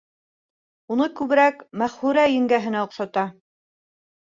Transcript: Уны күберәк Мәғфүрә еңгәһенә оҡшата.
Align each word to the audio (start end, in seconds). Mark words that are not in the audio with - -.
Уны 0.95 1.07
күберәк 1.21 1.63
Мәғфүрә 1.85 2.27
еңгәһенә 2.35 2.87
оҡшата. 2.91 3.31